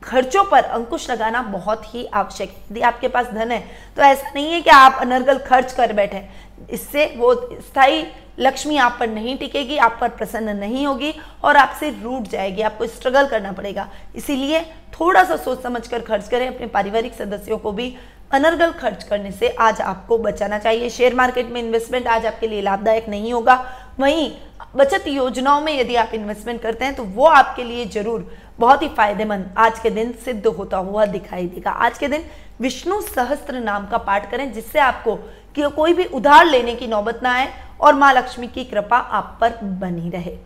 खर्चों 0.04 0.44
पर 0.44 0.64
अंकुश 0.66 1.10
लगाना 1.12 1.42
बहुत 1.44 1.94
ही 1.94 2.06
आवश्यक 2.06 2.50
है। 2.50 2.56
यदि 2.72 2.82
आपके 2.82 3.08
पास 3.08 3.32
धन 3.34 3.52
है 3.52 3.60
तो 3.98 4.02
ऐसा 4.04 4.32
नहीं 4.36 4.52
है 4.54 4.62
कि 4.62 4.70
आप 4.70 5.02
अनर्गल 5.02 5.38
खर्च 5.40 5.74
कर 5.74 5.94
बैठे 5.94 6.24
इससे 6.72 7.06
वो 7.18 7.34
स्थायी 7.54 8.06
लक्ष्मी 8.40 8.78
आप 8.78 8.96
पर 9.00 9.08
नहीं 9.10 9.38
टिकेगी, 9.38 9.78
आप 9.78 9.98
पर 10.02 10.10
प्रसन्न 10.12 10.56
नहीं 10.58 10.86
होगी 10.88 11.14
और 11.44 11.58
आपसे 11.58 11.90
रूट 11.94 12.28
जाएगी। 12.30 12.62
आपको 12.62 12.88
स्ट्रगल 12.88 13.28
करना 13.28 13.52
पड़ेगा। 13.52 13.88
इसीलिए 14.16 14.62
थोड़ा 14.94 15.24
सा 15.24 15.36
सोच 15.38 15.62
समझ 15.64 15.88
कर 15.88 16.02
खर्च 16.02 16.28
करें। 16.28 16.48
अपने 16.48 16.68
पारिवारिक 16.70 17.14
सदस्यों 17.14 17.58
को 17.58 17.72
भी 17.72 17.96
अनर्गल 18.36 18.72
खर्च 18.74 19.04
करने 19.04 19.32
से 19.32 19.50
आज 19.62 19.82
आपको 19.84 20.18
बचाना 20.20 20.58
चाहिए। 20.60 20.90
शेयर 20.92 21.14
मार्केट 21.16 21.52
में 21.52 21.62
इन्वेस्टमेंट 21.62 22.08
आज 22.08 22.26
आपके 22.26 22.48
लिए 22.48 22.62
लाभदायक 22.62 23.10
नहीं 23.10 23.34
होगा। 23.34 23.56
वहीं 24.00 24.32
बचत 24.76 25.08
योजनाओं 25.08 25.62
में 25.62 25.72
यदि 25.74 25.96
आप 25.96 26.12
इन्वेस्टमेंट 26.14 26.62
करते 26.62 26.86
हैं 26.86 26.96
तो 26.96 27.04
वो 27.06 27.26
आपके 27.28 27.64
लिए 27.64 27.86
ज़रूर 27.90 28.32
बहुत 28.60 28.82
ही 28.82 28.88
फ़ायदेमंद। 28.90 29.54
आज 29.58 29.80
के 29.80 29.90
दिन 29.92 30.12
सिद्ध 30.26 30.46
होता 30.48 30.78
हुआ 30.80 31.06
दिखाई 31.08 31.48
देगा। 31.48 31.72
आज 31.72 31.98
के 31.98 32.08
दिन 32.08 32.26
विष्णु 32.62 33.02
सहस्त्र 33.04 33.60
नाम 33.62 33.88
का 33.88 33.98
पाठ 34.00 34.30
करें, 34.32 34.52
जिससे 34.54 34.80
आपको 34.82 35.16
कोई 35.58 35.94
भी 35.94 36.06
उधार 36.14 36.46
लेने 36.46 36.76
की 36.76 36.88
नौबत 36.88 37.20
ना 37.24 37.34
आए 37.34 37.48
और 37.82 37.94
माँ 37.96 38.14
लक्ष्मी 38.14 38.48
की 38.48 38.64
कृपा 38.66 38.98
आप 38.98 39.38
पर 39.42 39.58
बनी 39.64 40.10
रहे। 40.10 40.38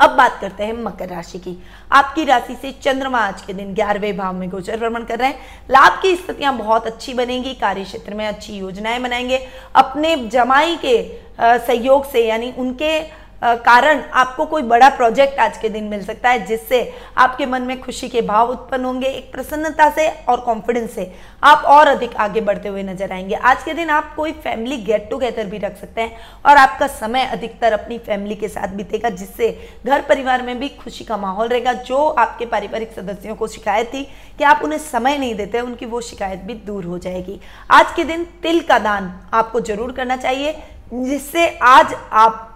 अब 0.00 0.10
बात 0.10 0.38
करते 0.40 0.64
हैं 0.64 0.72
मकर 0.74 1.08
राशि 1.08 1.38
की। 1.38 1.56
आपकी 1.92 2.24
राशि 2.24 2.54
से 2.54 2.70
चंद्रमा 2.72 3.18
आज 3.18 3.42
के 3.42 3.52
दिन 3.52 3.72
ग्यारहवें 3.74 4.16
भाव 4.16 4.34
में 4.34 4.48
गोचर 4.50 4.78
भ्रमण 4.78 5.04
कर 5.04 5.18
रहे 5.18 5.28
हैं। 5.28 5.66
लाभ 5.70 6.00
की 6.02 6.14
स्थितियाँ 6.16 6.56
बहुत 6.56 6.86
अच्छी 6.86 7.14
बनेंगी 7.14 7.54
कार्य 7.54 7.84
क्षेत्र 7.84 8.14
में 8.14 8.26
अच्छी 8.26 8.56
योजनाएँ 8.56 8.98
बनाएँगे। 9.00 9.38
अपने 9.74 10.16
जमाई 10.28 10.76
के 10.84 10.96
सहयोग 11.40 12.10
से, 12.10 12.26
यानी 12.26 12.52
उनके 12.58 13.00
कारण 13.44 14.00
आपको 14.14 14.44
कोई 14.46 14.62
बड़ा 14.62 14.88
प्रोजेक्ट 14.88 15.38
आज 15.38 15.56
के 15.58 15.68
दिन 15.68 15.84
मिल 15.84 16.04
सकता 16.04 16.30
है, 16.30 16.44
जिससे 16.46 16.92
आपके 17.18 17.46
मन 17.46 17.62
में 17.62 17.80
खुशी 17.80 18.08
के 18.08 18.20
भाव 18.22 18.50
उत्पन्न 18.50 18.84
होंगे, 18.84 19.06
एक 19.06 19.30
प्रसन्नता 19.32 19.88
से 19.90 20.08
और 20.28 20.40
कॉन्फिडेंस 20.40 20.94
से 20.94 21.10
आप 21.42 21.64
और 21.66 21.88
अधिक 21.88 22.14
आगे 22.16 22.40
बढ़ते 22.40 22.68
हुए 22.68 22.82
नज़र 22.82 23.12
आएँगे। 23.12 23.34
आज 23.34 23.62
के 23.62 23.74
दिन 23.74 23.90
आप 23.90 24.14
कोई 24.16 24.32
फैमिली 24.34 24.76
गेट 24.76 25.08
टुगेदर 25.10 25.46
भी 25.46 25.58
रख 25.58 25.76
सकते 25.76 26.00
हैं 26.00 26.16
और 26.46 26.56
आपका 26.56 26.86
समय 26.86 27.24
अधिकतर 27.26 27.72
अपनी 27.72 27.98
फैमिली 27.98 28.34
के 28.34 28.48
साथ 28.48 28.68
बीतेगा, 28.68 29.08
जिससे 29.10 29.50
घर 29.86 30.02
परिवार 30.02 30.42
में 30.42 30.58
भी 30.58 30.68
खुशी 30.78 31.04
का 31.04 31.16
माहौल 31.16 31.48
रहेगा। 31.48 31.72
जो 31.74 32.06
आपके 32.08 32.46
पारिवारिक 32.46 32.92
सदस्यों 32.92 33.34
को 33.36 33.46
शिकायत 33.48 33.86
थी 33.86 34.02
कि 34.38 34.44
आप 34.44 34.60
उन्हें 34.64 34.78
समय 34.80 35.18
नहीं 35.18 35.34
देते, 35.34 35.60
उनकी 35.60 35.86
वो 35.86 36.00
शिकायत 36.00 36.40
भी 36.40 36.54
दूर 36.56 36.84
हो 36.84 36.98
जाएगी। 36.98 37.40
आज 37.70 37.92
के 37.96 38.04
दिन 38.04 38.24
तिल 38.42 38.60
का 38.62 38.78
दान 38.78 39.12
आपको 39.34 39.60
ज़रूर 39.62 39.92
करना 39.92 40.16
चाहिए, 40.16 40.56
जिससे 40.94 41.46
आज 41.62 41.94
आप 42.12 42.50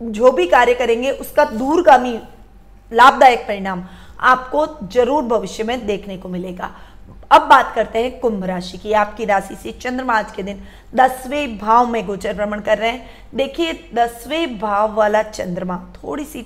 जो 0.00 0.30
भी 0.32 0.46
कार्य 0.46 0.74
करेंगे, 0.74 1.10
उसका 1.12 1.44
दूरगामी 1.46 2.18
लाभदायक 2.92 3.46
परिणाम 3.48 3.84
आपको 4.20 4.66
ज़रूर 4.92 5.24
भविष्य 5.24 5.64
में 5.64 5.86
देखने 5.86 6.16
को 6.18 6.28
मिलेगा। 6.28 6.70
अब 7.30 7.42
बात 7.42 7.72
करते 7.74 8.02
हैं 8.02 8.18
कुंभ 8.20 8.44
राशि 8.44 8.78
की। 8.78 8.92
आपकी 8.94 9.24
राशि 9.24 9.54
से 9.54 9.72
चंद्रमा 9.72 10.14
आज 10.14 10.30
के 10.32 10.42
दिन 10.42 10.62
दसवें 10.94 11.58
भाव 11.58 11.86
में 11.86 12.04
गोचर 12.06 12.34
भ्रमण 12.34 12.60
कर 12.60 12.78
रहे 12.78 12.90
हैं। 12.90 13.10
देखिए, 13.34 13.72
दसवें 13.94 14.58
भाव 14.58 14.94
वाला 14.94 15.22
चंद्रमा 15.22 15.76
थोड़ी 15.94 16.24
सी 16.24 16.42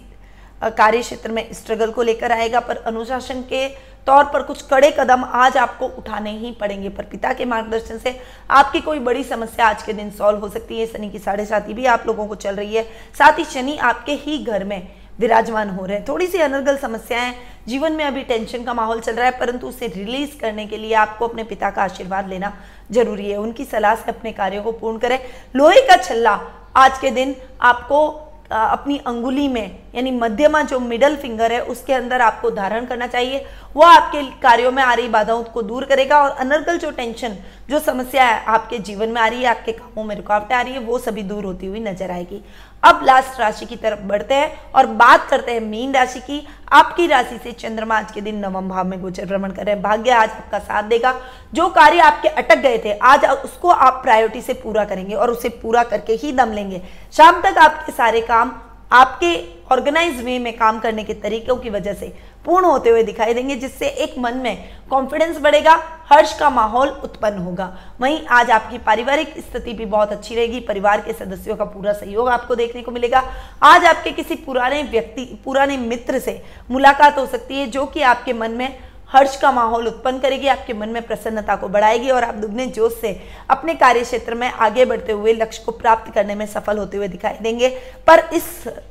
कार्य 0.60 1.00
क्षेत्र 1.00 1.30
में 1.30 1.52
स्ट्रगल 1.52 1.90
को 1.90 2.02
लेकर 2.02 2.32
आएगा, 2.32 2.60
पर 2.60 2.76
अनुशासन 2.76 3.42
के 3.42 3.66
तौर 4.06 4.24
पर 4.24 4.42
कुछ 4.42 4.62
कड़े 4.62 4.90
कदम 4.90 5.24
आज 5.24 5.56
आपको 5.56 5.86
उठाने 5.88 6.30
ही 6.30 6.50
पड़ेंगे। 6.52 6.88
पर 6.88 7.04
पिता 7.04 7.32
के 7.32 7.44
मार्गदर्शन 7.44 7.98
से 7.98 8.18
आपकी 8.50 8.80
कोई 8.80 8.98
बड़ी 9.00 9.22
समस्या 9.24 9.66
आज 9.66 9.82
के 9.82 9.92
दिन 9.92 10.10
सॉल्व 10.10 10.38
हो 10.38 10.48
सकती 10.48 10.80
है। 10.80 10.86
शनि 10.86 11.10
की 11.10 11.18
साढ़े 11.18 11.44
साथी 11.46 11.74
भी 11.74 11.86
आप 11.86 12.06
लोगों 12.06 12.26
को 12.26 12.34
चल 12.36 12.56
रही 12.56 12.74
है। 12.74 12.82
साथ 13.18 13.38
ही 13.38 13.44
शनि 13.44 13.76
आपके 13.76 14.12
ही 14.14 14.38
घर 14.38 14.64
में 14.64 14.88
विराजमान 15.18 15.70
हो 15.70 15.84
रहे 15.86 15.96
हैं। 15.96 16.04
थोड़ी 16.08 16.26
सी 16.26 16.38
अनर्गल 16.38 16.76
समस्याएँ 16.76 17.34
जीवन 17.68 17.92
में 17.92 18.04
अभी 18.04 18.22
टेंशन 18.22 18.64
का 18.64 18.74
माहौल 18.74 19.00
चल 19.00 19.14
रहा 19.14 19.26
है, 19.26 19.38
परंतु 19.40 19.66
उसे 19.66 19.86
रिलीज़ 19.86 20.38
करने 20.38 20.66
के 20.66 20.76
लिए 20.76 20.94
आपको 20.94 21.28
अपने 21.28 21.44
पिता 21.44 21.70
का 21.70 21.82
आशीर्वाद 21.82 22.28
लेना 22.28 22.52
ज़रूरी 22.92 23.30
है। 23.30 23.36
उनकी 23.36 23.64
सलाह 23.64 23.94
से 23.94 24.10
अपने 24.10 24.32
कार्यों 24.32 24.62
को 24.62 24.72
पूर्ण 24.72 24.98
करें। 24.98 25.18
लोहे 25.56 25.80
का 25.80 25.96
छल्ला 25.96 26.40
आज 26.76 26.98
के 26.98 27.10
दिन 27.10 27.34
आपको 27.60 28.08
अपनी 28.52 28.98
अंगुली 29.06 29.46
में, 29.48 29.78
यानी 29.94 30.10
मध्यमा 30.10 30.62
जो 30.62 30.78
मिडल 30.80 31.16
फिंगर 31.16 31.52
है, 31.52 31.60
उसके 31.62 31.92
अंदर 31.92 32.20
आपको 32.20 32.50
धारण 32.50 32.86
करना 32.86 33.06
चाहिए। 33.06 33.44
वो 33.74 33.82
आपके 33.82 34.22
कार्यों 34.40 34.72
में 34.72 34.82
आ 34.82 34.92
रही 34.94 35.08
बाधाओं 35.08 35.42
को 35.44 35.62
दूर 35.62 35.84
करेगा 35.84 36.22
और 36.22 36.30
अनर्गल 36.40 36.78
जो 36.78 36.90
टेंशन 36.90 37.36
जो 37.70 37.78
समस्या 37.80 38.24
है 38.24 38.44
आपके 38.46 38.78
जीवन 38.80 39.08
में 39.08 39.20
आ 39.20 39.26
रही 39.26 39.40
है, 39.40 39.46
आपके 39.46 39.72
कामों 39.72 40.04
में 40.04 40.14
रुकावटें 40.16 40.54
आ 40.54 40.60
रही 40.60 40.72
है, 40.72 40.80
वो 40.80 40.98
सभी 40.98 41.22
दूर 41.22 41.44
होती 41.44 41.66
हुई 41.66 41.80
नज़र 41.80 42.10
आएगी। 42.10 42.42
अब 42.82 43.02
लास्ट 43.04 43.40
राशि 43.40 43.66
की 43.66 43.76
तरफ़ 43.76 44.00
बढ़ते 44.00 44.34
हैं 44.34 44.72
और 44.72 44.86
बात 44.86 45.26
करते 45.28 45.52
हैं 45.52 45.60
मीन 45.60 45.92
राशि 45.94 46.20
की। 46.20 46.46
आपकी 46.72 47.06
राशि 47.06 47.38
से 47.44 47.52
चंद्रमा 47.52 47.98
आज 47.98 48.10
के 48.12 48.20
दिन 48.20 48.38
नवम 48.38 48.68
भाव 48.68 48.86
में 48.86 49.00
गोचर 49.00 49.26
भ्रमण 49.26 49.50
कर 49.50 49.64
रहे 49.64 49.74
हैं। 49.74 49.82
भाग्य 49.82 50.10
आज 50.10 50.30
आपका 50.30 50.58
साथ 50.58 50.82
देगा। 50.82 51.14
जो 51.54 51.68
कार्य 51.68 52.00
आपके 52.00 52.28
अटक 52.28 52.58
गए 52.58 52.78
थे, 52.78 52.92
आज 52.92 53.24
उसको 53.24 53.68
आप 53.68 54.02
प्रायोरिटी 54.02 54.42
से 54.42 54.54
पूरा 54.54 54.84
करेंगे 54.84 55.14
और 55.14 55.30
उसे 55.30 55.48
पूरा 55.62 55.82
करके 55.84 56.12
ही 56.12 56.32
दम 56.32 56.52
लेंगे। 56.52 56.82
शाम 57.12 57.40
तक 57.42 57.58
आपके 57.58 57.92
सारे 57.92 58.20
काम 58.20 58.52
आपके 58.92 59.36
ऑर्गेनाइज 59.72 60.22
वे 60.24 60.38
में 60.38 60.56
काम 60.56 60.78
करने 60.78 61.04
के 61.04 61.14
तरीकों 61.14 61.56
की 61.56 61.70
वजह 61.70 61.94
से 61.94 62.12
पूर्ण 62.44 62.66
होते 62.66 62.90
हुए 62.90 63.02
दिखाई 63.02 63.34
देंगे, 63.34 63.56
जिससे 63.56 63.86
एक 63.86 64.14
मन 64.18 64.36
में 64.36 64.70
कॉन्फिडेंस 64.90 65.38
बढ़ेगा, 65.40 65.72
हर्ष 66.06 66.38
का 66.38 66.50
माहौल 66.50 66.88
उत्पन्न 67.04 67.38
होगा। 67.38 67.72
वहीं 68.00 68.20
आज 68.28 68.50
आपकी 68.50 68.78
पारिवारिक 68.78 69.34
स्थिति 69.40 69.72
भी 69.72 69.84
बहुत 69.86 70.12
अच्छी 70.12 70.34
रहेगी, 70.34 70.60
परिवार 70.60 71.00
के 71.00 71.12
सदस्यों 71.12 71.56
का 71.56 71.64
पूरा 71.64 71.92
सहयोग 71.92 72.28
आपको 72.28 72.54
देखने 72.54 72.82
को 72.82 72.90
मिलेगा। 72.90 73.22
आज 73.62 73.84
आपके 73.84 74.10
किसी 74.10 74.34
पुराने 74.36 74.82
व्यक्ति, 74.82 75.24
पुराने 75.44 75.76
मित्र 75.76 76.18
से 76.18 76.42
मुलाकात 76.70 77.18
हो 77.18 77.26
सकती 77.26 77.60
है, 77.60 77.66
जो 77.66 77.86
कि 77.86 78.02
आपके 78.02 78.32
मन 78.32 78.50
में 78.50 78.78
हर्ष 79.08 79.36
का 79.36 79.50
माहौल 79.52 79.86
उत्पन्न 79.86 80.18
करेगी, 80.18 80.46
आपके 80.46 80.72
मन 80.72 80.88
में 80.88 81.02
प्रसन्नता 81.06 81.56
को 81.56 81.68
बढ़ाएगी 81.68 82.10
और 82.10 82.24
आप 82.24 82.34
दुगने 82.34 82.66
जोश 82.66 82.92
से 83.00 83.10
अपने 83.50 83.74
कार्य 83.74 84.02
क्षेत्र 84.02 84.34
में 84.34 84.48
आगे 84.48 84.84
बढ़ते 84.84 85.12
हुए 85.12 85.32
लक्ष्य 85.32 85.62
को 85.66 85.72
प्राप्त 85.72 86.12
करने 86.14 86.34
में 86.34 86.46
सफल 86.46 86.78
होते 86.78 86.96
हुए 86.96 87.08
दिखाई 87.08 87.36
देंगे। 87.42 87.68
पर 88.06 88.28
इस 88.34 88.44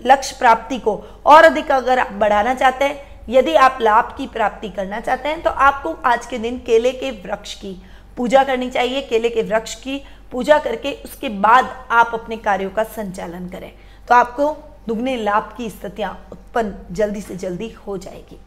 लक्ष्य 0.05 0.35
प्राप्ति 0.39 0.77
को 0.79 0.95
और 1.25 1.43
अधिक 1.43 1.71
अगर 1.71 1.99
आप 1.99 2.11
बढ़ाना 2.13 2.53
चाहते 2.53 2.85
हैं 2.85 3.10
यदि 3.29 3.53
आप 3.55 3.77
लाभ 3.81 4.13
की 4.17 4.27
प्राप्ति 4.27 4.69
करना 4.69 4.99
चाहते 4.99 5.29
हैं 5.29 5.41
तो 5.41 5.49
आपको 5.49 5.93
आज 6.05 6.25
के 6.25 6.37
दिन 6.37 6.57
केले 6.59 6.91
के 6.91 7.11
वृक्ष 7.21 7.53
की 7.55 7.75
पूजा 8.17 8.43
करनी 8.43 8.69
चाहिए। 8.69 9.01
केले 9.01 9.29
के 9.29 9.41
वृक्ष 9.43 9.75
की 9.75 10.01
पूजा 10.31 10.57
करके 10.59 10.91
उसके 11.05 11.29
बाद 11.29 11.65
आप 11.91 12.11
अपने 12.13 12.37
कार्यों 12.37 12.69
का 12.69 12.83
संचालन 12.85 13.47
करें। 13.49 13.71
तो 14.07 14.15
आपको 14.15 14.51
दुगने 14.87 15.15
लाभ 15.17 15.53
की 15.57 15.69
स्थितियाँ 15.69 16.11
उत्पन्न 16.31 16.93
जल्दी 16.95 17.21
से 17.21 17.35
जल्दी 17.35 17.69
हो 17.87 17.97
जाएगी। 17.97 18.39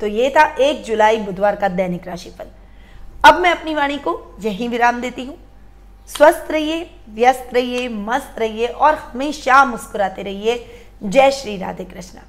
तो 0.00 0.06
ये 0.06 0.30
था 0.30 0.44
एक 0.60 0.82
जुलाई 0.84 1.18
बुधवार 1.18 1.56
का 1.56 1.68
दैनिक 1.70 2.08
राशिफल। 2.08 2.46
अब 3.24 3.40
मैं 3.40 3.50
अपनी 3.50 3.74
वाणी 3.74 3.98
को 3.98 4.14
यही 4.40 4.68
विराम 4.68 5.00
देती 5.00 5.24
हूँ। 5.24 5.36
स्वस्थ 6.08 6.50
रहिए, 6.50 6.90
व्यस्त 7.08 7.50
रहिए, 7.54 7.88
मस्त 7.88 8.38
रहिए 8.38 8.66
और 8.66 8.94
हमेशा 8.94 9.64
मुस्कुराते 9.64 10.22
रहिए। 10.22 10.64
जय 11.02 11.30
श्री 11.32 11.56
राधे 11.58 11.84
कृष्णा। 11.84 12.24